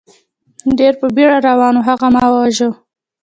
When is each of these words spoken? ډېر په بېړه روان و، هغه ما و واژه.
ډېر 0.77 0.93
په 1.01 1.07
بېړه 1.15 1.37
روان 1.49 1.73
و، 1.77 1.85
هغه 1.87 2.07
ما 2.15 2.23
و 2.27 2.33
واژه. 2.35 2.69